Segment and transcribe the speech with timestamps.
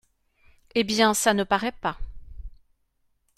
[0.73, 1.99] Eh bien, ça ne paraît pas.